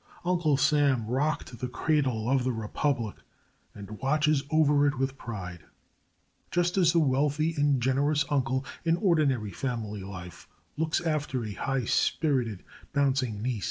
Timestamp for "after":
11.01-11.43